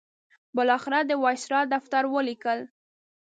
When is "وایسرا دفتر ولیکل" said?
1.23-2.59